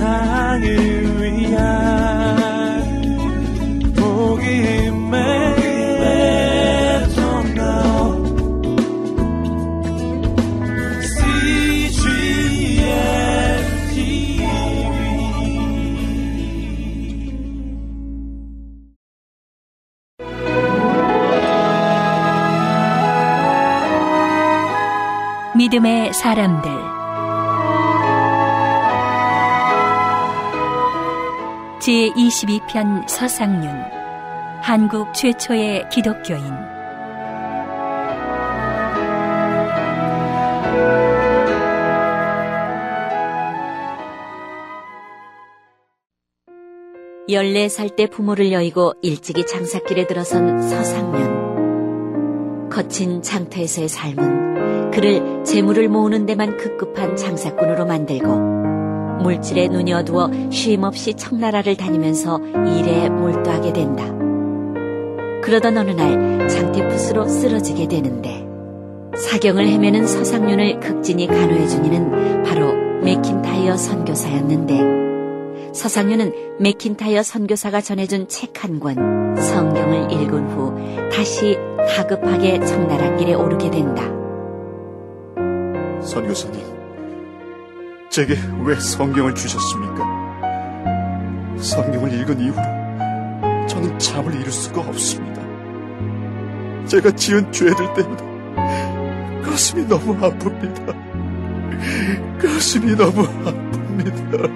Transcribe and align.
세상을 0.00 1.20
위한 1.20 2.80
복음의 3.94 5.20
믿음의 25.54 26.14
사람들 26.14 26.89
제 31.80 32.10
22편 32.10 33.08
서상윤 33.08 33.66
한국 34.60 35.14
최초의 35.14 35.88
기독교인 35.88 36.42
열네 47.30 47.70
살 47.70 47.96
때 47.96 48.06
부모를 48.06 48.52
여의고 48.52 48.92
일찍이 49.00 49.46
장사길에 49.46 50.06
들어선 50.06 50.60
서상윤. 50.60 52.68
거친 52.68 53.22
장터에서의 53.22 53.88
삶은 53.88 54.90
그를 54.90 55.44
재물을 55.44 55.88
모으는 55.88 56.26
데만 56.26 56.58
급급한 56.58 57.16
장사꾼으로 57.16 57.86
만들고 57.86 58.69
물질에 59.22 59.68
눈이 59.68 59.92
어두워 59.92 60.30
쉼없이 60.50 61.14
청나라를 61.14 61.76
다니면서 61.76 62.40
일에 62.78 63.08
몰두하게 63.08 63.72
된다. 63.72 64.04
그러던 65.42 65.76
어느 65.78 65.90
날 65.90 66.48
장태푸스로 66.48 67.26
쓰러지게 67.26 67.88
되는데 67.88 68.46
사경을 69.16 69.66
헤매는 69.66 70.06
서상윤을 70.06 70.80
극진히 70.80 71.26
간호해준 71.26 71.84
이는 71.84 72.42
바로 72.44 72.72
맥킨타이어 73.02 73.76
선교사였는데 73.76 75.72
서상윤은 75.72 76.32
맥킨타이어 76.60 77.22
선교사가 77.22 77.80
전해준 77.80 78.28
책 78.28 78.52
한 78.62 78.80
권 78.80 78.96
성경을 79.36 80.12
읽은 80.12 80.50
후 80.50 80.74
다시 81.10 81.56
다급하게 81.96 82.60
청나라 82.64 83.16
길에 83.16 83.34
오르게 83.34 83.70
된다. 83.70 84.02
선교사님, 86.02 86.60
제게 88.10 88.34
왜 88.64 88.74
성경을 88.74 89.34
주셨습니까? 89.36 90.04
성경을 91.58 92.12
읽은 92.12 92.40
이후로 92.40 92.60
저는 93.68 93.96
잠을 94.00 94.34
이룰 94.34 94.50
수가 94.50 94.80
없습니다. 94.80 95.40
제가 96.86 97.12
지은 97.12 97.52
죄들 97.52 97.94
때문에 97.94 99.42
가슴이 99.42 99.86
너무 99.86 100.18
아픕니다. 100.18 100.92
가슴이 102.42 102.96
너무 102.96 103.22
아픕니다. 103.44 104.50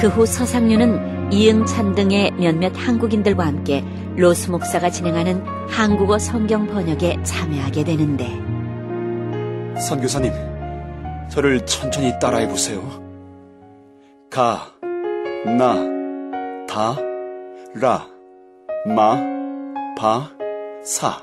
그 0.00 0.06
후 0.08 0.24
서상윤은 0.24 1.30
이응찬 1.30 1.94
등의 1.94 2.30
몇몇 2.38 2.72
한국인들과 2.74 3.44
함께 3.46 3.84
로스 4.16 4.50
목사가 4.50 4.88
진행하는 4.88 5.44
한국어 5.68 6.18
성경 6.18 6.66
번역에 6.66 7.18
참여하게 7.22 7.84
되는데 7.84 8.39
선교사님, 9.80 10.32
저를 11.30 11.64
천천히 11.66 12.12
따라해 12.20 12.48
보세요. 12.48 12.80
가, 14.30 14.72
나, 15.44 15.74
다, 16.68 16.96
라, 17.74 18.06
마, 18.86 19.16
바, 19.96 20.30
사. 20.82 21.22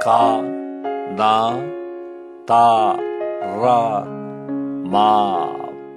가, 0.00 0.42
나, 1.16 1.58
다, 2.46 2.96
라, 3.60 4.04
마, 4.84 5.48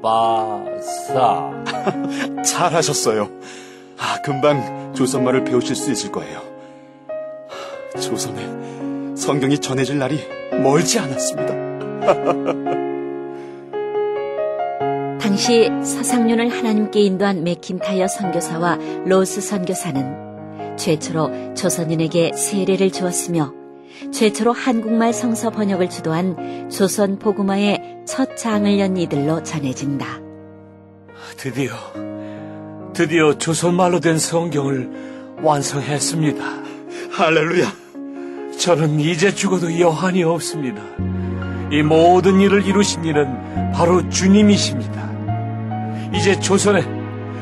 바, 0.01 0.63
사. 1.07 1.51
잘하셨어요. 2.43 3.29
아, 3.97 4.21
금방 4.23 4.93
조선말을 4.93 5.43
배우실 5.43 5.75
수 5.75 5.91
있을 5.91 6.11
거예요. 6.11 6.41
조선에 7.99 8.78
성경이 9.19 9.59
전해질 9.59 9.99
날이 9.99 10.17
멀지 10.63 10.97
않았습니다. 10.97 11.53
당시 15.19 15.69
서상윤을 15.83 16.49
하나님께 16.49 17.01
인도한 17.01 17.43
맥킨타이어 17.43 18.07
선교사와 18.07 18.79
로스 19.05 19.41
선교사는 19.41 20.77
최초로 20.77 21.53
조선인에게 21.53 22.31
세례를 22.33 22.91
주었으며 22.91 23.53
최초로 24.11 24.53
한국말 24.53 25.13
성서 25.13 25.49
번역을 25.49 25.89
주도한 25.89 26.69
조선 26.69 27.19
복음화의 27.19 28.03
첫 28.07 28.37
장을 28.37 28.79
연 28.79 28.95
이들로 28.95 29.43
전해진다. 29.43 30.21
드디어, 31.35 31.73
드디어 32.93 33.37
조선말로 33.37 33.99
된 33.99 34.17
성경을 34.17 35.37
완성했습니다. 35.41 36.43
할렐루야. 37.11 37.88
저는 38.59 38.99
이제 38.99 39.33
죽어도 39.33 39.79
여한이 39.79 40.21
없습니다. 40.23 40.83
이 41.71 41.81
모든 41.81 42.41
일을 42.41 42.65
이루신 42.65 43.05
이는 43.05 43.71
바로 43.71 44.09
주님이십니다. 44.09 46.11
이제 46.13 46.37
조선에 46.37 46.83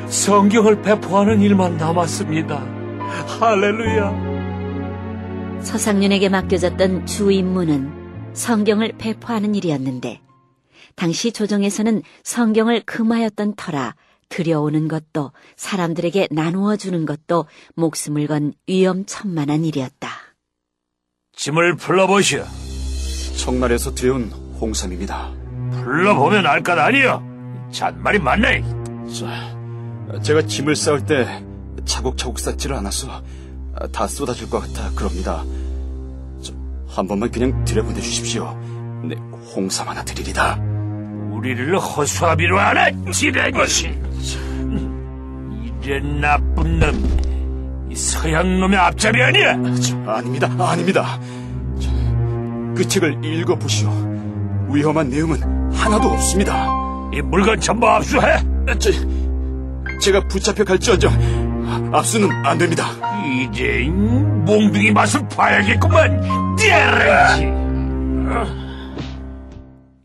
성경을 0.07 0.83
배포하는 0.83 1.41
일만 1.41 1.77
남았습니다. 1.77 2.59
할렐루야. 3.39 4.27
서상윤에게 5.63 6.29
맡겨졌던 6.29 7.07
주 7.07 7.31
임무는 7.31 7.91
성경을 8.33 8.93
배포하는 8.99 9.55
일이었는데 9.55 10.21
당시 10.95 11.31
조정에서는 11.31 12.03
성경을 12.23 12.83
금하였던 12.85 13.55
터라 13.55 13.95
들여오는 14.29 14.87
것도 14.87 15.31
사람들에게 15.55 16.27
나누어 16.29 16.75
주는 16.75 17.07
것도 17.07 17.47
목숨을 17.73 18.27
건 18.27 18.53
위험천만한 18.67 19.65
일이었다. 19.65 20.26
짐을 21.37 21.75
풀러보시오. 21.75 22.43
청날에서 23.37 23.93
들여온 23.93 24.31
홍삼입니다. 24.59 25.31
풀러보면 25.71 26.47
알 26.47 26.63
것 26.63 26.77
아니여. 26.77 27.23
잔말이 27.71 28.17
맞네. 28.17 28.63
자, 29.13 30.21
제가 30.23 30.41
짐을 30.41 30.75
쌓을 30.75 31.05
때 31.05 31.43
차곡차곡 31.85 32.39
쌓지를 32.39 32.75
않아서 32.77 33.23
다 33.93 34.07
쏟아질 34.07 34.49
것 34.49 34.61
같아 34.61 34.89
그럽니다. 34.95 35.43
저, 36.41 36.53
한 36.87 37.07
번만 37.07 37.29
그냥 37.29 37.63
들여보내 37.65 38.01
주십시오. 38.01 38.57
네, 39.03 39.15
홍삼 39.55 39.87
하나 39.87 40.03
드리리다. 40.03 40.55
우리를 41.31 41.77
허수아비로 41.77 42.57
하나 42.57 42.89
지레것이. 43.11 43.95
이래 45.83 45.99
나쁜 46.19 46.79
놈. 46.79 47.26
이 47.89 47.95
서양 47.95 48.59
놈의 48.59 48.77
앞잡이 48.77 49.21
아니야. 49.21 49.55
저, 49.75 50.11
아닙니다, 50.11 50.49
아닙니다. 50.59 51.19
저, 51.79 51.89
그 52.75 52.87
책을 52.87 53.23
읽어보시오. 53.23 53.89
위험한 54.69 55.09
내용은 55.09 55.41
하나도 55.73 56.09
없습니다. 56.09 56.67
이 57.13 57.21
물건 57.21 57.59
전부 57.59 57.87
압수해. 57.87 58.37
저, 58.79 58.91
제가 60.01 60.27
붙잡혀 60.27 60.63
갈지언정 60.63 61.91
압수는 61.93 62.29
안 62.45 62.57
됩니다. 62.57 62.85
이제 63.25 63.83
이 63.83 63.89
몽둥이 63.89 64.91
맛을 64.91 65.27
봐야겠구만. 65.29 66.21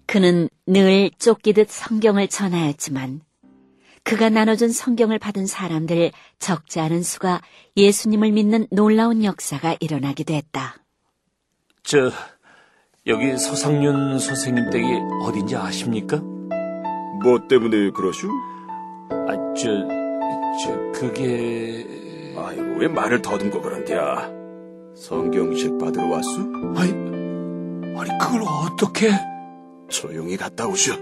그는 0.06 0.48
늘 0.66 1.10
쫓기듯 1.18 1.70
성경을 1.70 2.28
전하였지만 2.28 3.20
그가 4.04 4.28
나눠준 4.30 4.70
성경을 4.70 5.18
받은 5.18 5.46
사람들 5.46 6.10
적지 6.38 6.80
않은 6.80 7.02
수가 7.02 7.40
예수님을 7.76 8.32
믿는 8.32 8.66
놀라운 8.70 9.24
역사가 9.24 9.76
일어나게 9.80 10.24
됐다. 10.24 10.76
저 11.82 12.10
여기 13.06 13.36
서상윤 13.36 14.18
선생님 14.18 14.70
댁이 14.70 14.98
어딘지 15.22 15.56
아십니까? 15.56 16.18
뭐 17.22 17.46
때문에 17.48 17.90
그러슈? 17.90 18.28
아, 19.10 19.54
저, 19.56 19.68
저, 20.64 20.92
그게... 20.92 21.86
아이고 22.36 22.62
왜 22.78 22.88
말을 22.88 23.22
더듬고 23.22 23.60
그런디야? 23.60 24.30
성경책 24.96 25.78
받으러 25.78 26.06
왔수? 26.08 26.40
아니, 26.76 26.92
아니, 27.96 28.18
그걸 28.20 28.42
어떻게... 28.42 29.10
조용히 29.88 30.36
갔다 30.36 30.66
오시오. 30.66 30.94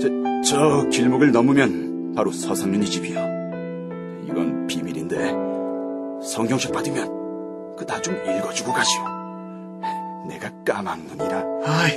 저, 0.00 0.08
저 0.44 0.88
길목을 0.88 1.32
넘으면 1.32 1.89
바로 2.14 2.32
서상윤이 2.32 2.86
집이요. 2.86 3.18
이건 4.28 4.66
비밀인데 4.66 5.32
성경책 6.26 6.72
받으면 6.72 7.76
그 7.76 7.84
나 7.86 8.00
좀 8.02 8.14
읽어주고 8.14 8.72
가시오. 8.72 9.02
내가 10.28 10.50
까막눈이라. 10.64 11.44
아이, 11.64 11.92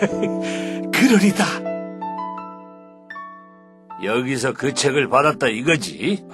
그러리다. 0.90 1.44
여기서 4.02 4.54
그 4.54 4.72
책을 4.72 5.08
받았다 5.08 5.48
이거지? 5.48 6.24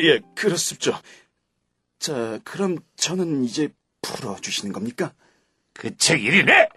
예, 0.00 0.20
그렇습죠. 0.34 0.92
자, 2.00 2.40
그럼 2.42 2.78
저는 2.96 3.44
이제 3.44 3.68
풀어주시는 4.02 4.72
겁니까? 4.72 5.12
그 5.72 5.94
책 5.96 6.24
일이네? 6.24 6.68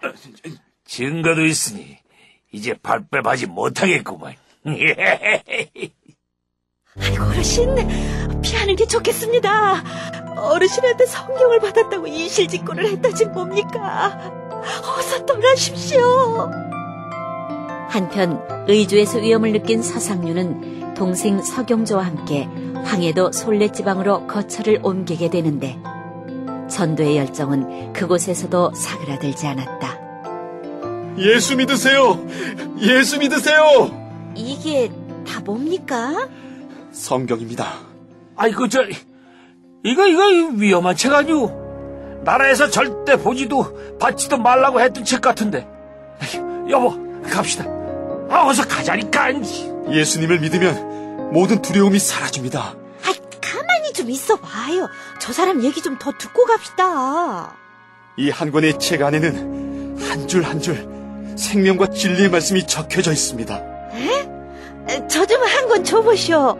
증거도 0.84 1.44
있으니 1.44 1.98
이제 2.52 2.74
발뺌하지 2.74 3.46
못하겠구만. 3.46 4.34
아이고, 7.00 7.24
어르신, 7.24 7.74
피하는 8.40 8.76
게 8.76 8.86
좋겠습니다. 8.86 9.82
어르신한테 10.38 11.04
성경을 11.06 11.60
받았다고 11.60 12.06
이실직고를 12.06 12.86
했다지 12.92 13.26
뭡니까? 13.26 14.18
어서 14.62 15.26
떠나십시오. 15.26 16.50
한편 17.88 18.42
의주에서 18.66 19.18
위험을 19.18 19.52
느낀 19.52 19.82
서상류는 19.82 20.94
동생 20.94 21.42
서경조와 21.42 22.04
함께 22.04 22.48
황해도 22.84 23.32
솔레지방으로 23.32 24.26
거처를 24.26 24.80
옮기게 24.82 25.28
되는데 25.28 25.78
전도의 26.70 27.18
열정은 27.18 27.92
그곳에서도 27.92 28.72
사그라들지 28.74 29.46
않았다. 29.46 29.98
예수 31.18 31.56
믿으세요! 31.56 32.24
예수 32.80 33.18
믿으세요! 33.18 34.03
이게 34.34 34.90
다 35.26 35.40
뭡니까? 35.40 36.28
성경입니다. 36.92 37.74
아이고, 38.36 38.68
저, 38.68 38.82
이거, 39.84 40.06
이거 40.06 40.26
위험한 40.56 40.96
책 40.96 41.12
아니오. 41.12 41.62
나라에서 42.24 42.70
절대 42.70 43.16
보지도 43.16 43.98
받지도 43.98 44.38
말라고 44.38 44.80
했던 44.80 45.04
책 45.04 45.20
같은데. 45.20 45.68
여보, 46.70 46.94
갑시다. 47.30 47.64
아, 48.30 48.46
어서 48.46 48.66
가자니까. 48.66 49.28
예수님을 49.90 50.40
믿으면 50.40 51.32
모든 51.32 51.60
두려움이 51.60 51.98
사라집니다. 51.98 52.74
아이, 53.06 53.14
가만히 53.40 53.92
좀 53.92 54.10
있어 54.10 54.36
봐요. 54.36 54.88
저 55.20 55.32
사람 55.32 55.62
얘기 55.62 55.82
좀 55.82 55.98
더 55.98 56.12
듣고 56.16 56.44
갑시다. 56.46 57.54
이 58.16 58.30
한 58.30 58.50
권의 58.52 58.78
책 58.78 59.02
안에는 59.02 59.98
한 60.00 60.26
줄 60.28 60.44
한 60.44 60.60
줄 60.60 60.88
생명과 61.36 61.88
진리의 61.88 62.30
말씀이 62.30 62.66
적혀져 62.66 63.12
있습니다. 63.12 63.73
저 65.08 65.26
좀 65.26 65.40
한 65.42 65.68
권 65.68 65.84
줘보시오. 65.84 66.58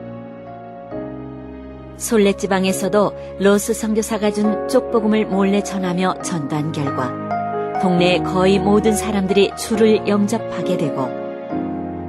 솔레지방에서도 1.97 3.13
로스 3.41 3.73
선교사가 3.75 4.31
준 4.33 4.67
쪽복음을 4.69 5.27
몰래 5.27 5.63
전하며 5.63 6.23
전도한 6.23 6.73
결과 6.73 7.13
동네의 7.81 8.25
거의 8.25 8.59
모든 8.59 8.95
사람들이 8.95 9.53
주를 9.57 10.07
영접하게 10.09 10.77
되고 10.77 11.09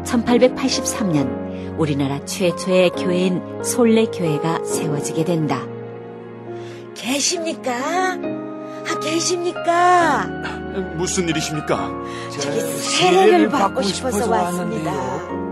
1883년 0.04 1.78
우리나라 1.78 2.24
최초의 2.26 2.92
교회인 2.92 3.42
솔레교회가 3.64 4.64
세워지게 4.64 5.24
된다. 5.26 5.62
계십니까? 6.96 7.72
아, 7.74 9.00
계십니까? 9.02 10.26
무슨 10.96 11.28
일이십니까? 11.30 11.92
저기 12.32 12.60
세례를 12.62 13.50
받고 13.50 13.82
싶어서 13.84 14.30
왔습니다. 14.30 14.92
세례를요? 14.92 15.45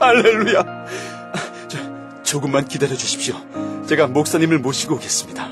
할렐루야. 0.00 0.62
저, 1.68 1.78
조금만 2.22 2.66
기다려 2.66 2.94
주십시오. 2.94 3.34
제가 3.86 4.06
목사님을 4.06 4.58
모시고 4.58 4.94
오겠습니다. 4.96 5.48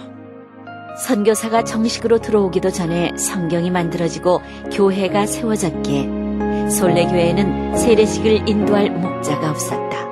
선교사가 1.04 1.64
정식으로 1.64 2.20
들어오기도 2.20 2.70
전에 2.70 3.10
성경이 3.16 3.70
만들어지고 3.70 4.40
교회가 4.72 5.26
세워졌기에 5.26 6.70
소래교회에는 6.70 7.76
세례식을 7.76 8.48
인도할 8.48 8.90
목자가 8.90 9.50
없었다. 9.50 10.02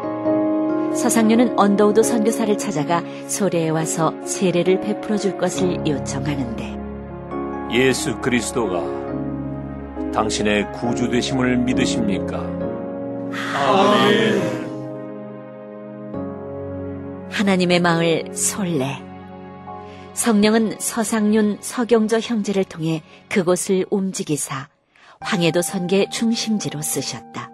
서상륜은 0.94 1.58
언더우드 1.59 2.03
선교사를 2.03 2.59
찾아가 2.59 3.03
소래에 3.29 3.69
와서 3.69 4.12
세례를 4.25 4.81
베풀어 4.81 5.17
줄 5.17 5.39
것을 5.39 5.87
요청하는데 5.87 6.79
예수 7.73 8.17
그리스도가 8.19 8.83
당신의 10.12 10.73
구주 10.73 11.11
되심을 11.11 11.59
믿으십니까? 11.59 12.39
하나님의 17.31 17.81
마을 17.81 18.25
솔레 18.35 19.03
성령은 20.12 20.77
서상윤 20.79 21.59
서경저 21.61 22.19
형제를 22.21 22.65
통해 22.65 23.03
그곳을 23.29 23.87
움직이사 23.91 24.69
황해도 25.21 25.62
선계 25.62 26.09
중심지로 26.11 26.83
쓰셨다. 26.83 27.51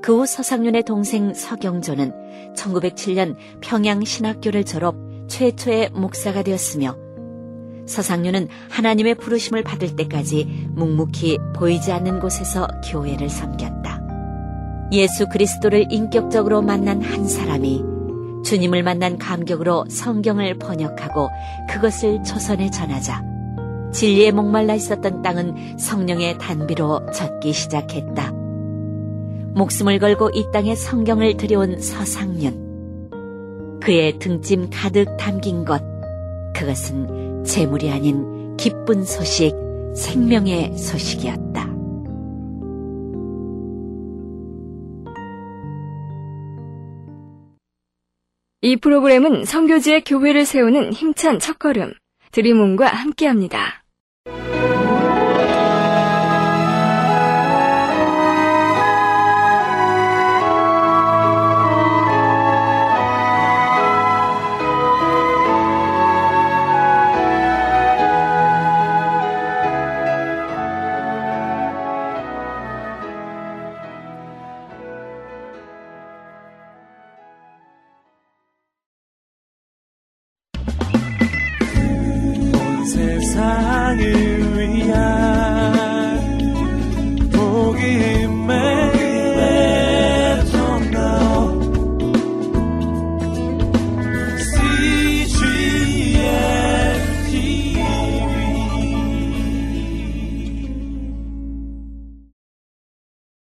그 0.00 0.20
후 0.20 0.26
서상윤의 0.26 0.84
동생 0.84 1.34
서경조는 1.34 2.54
1907년 2.56 3.36
평양 3.60 4.04
신학교를 4.04 4.64
졸업 4.64 4.96
최초의 5.28 5.90
목사가 5.90 6.42
되었으며 6.42 6.96
서상윤은 7.88 8.48
하나님의 8.70 9.16
부르심을 9.16 9.64
받을 9.64 9.96
때까지 9.96 10.68
묵묵히 10.74 11.38
보이지 11.56 11.90
않는 11.90 12.20
곳에서 12.20 12.68
교회를 12.84 13.28
섬겼다. 13.28 14.02
예수 14.92 15.28
그리스도를 15.28 15.86
인격적으로 15.90 16.62
만난 16.62 17.02
한 17.02 17.26
사람이 17.26 17.82
주님을 18.44 18.82
만난 18.82 19.18
감격으로 19.18 19.86
성경을 19.90 20.58
번역하고 20.58 21.28
그것을 21.70 22.22
조선에 22.22 22.70
전하자 22.70 23.22
진리에 23.92 24.30
목말라 24.30 24.74
있었던 24.74 25.22
땅은 25.22 25.78
성령의 25.78 26.38
단비로 26.38 27.10
젖기 27.12 27.52
시작했다. 27.52 28.32
목숨을 29.54 29.98
걸고 29.98 30.30
이 30.34 30.46
땅에 30.52 30.74
성경을 30.74 31.36
들여온 31.36 31.80
서상윤. 31.80 32.68
그의 33.80 34.18
등짐 34.18 34.70
가득 34.70 35.16
담긴 35.16 35.64
것, 35.64 35.82
그것은 36.54 37.27
재물이 37.44 37.90
아닌 37.90 38.56
기쁜 38.56 39.04
소식, 39.04 39.52
생명의 39.94 40.76
소식이었다. 40.76 41.68
이 48.60 48.76
프로그램은 48.76 49.44
성교지의 49.44 50.02
교회를 50.04 50.44
세우는 50.44 50.92
힘찬 50.92 51.38
첫걸음, 51.38 51.92
드림온과 52.32 52.86
함께합니다. 52.86 53.84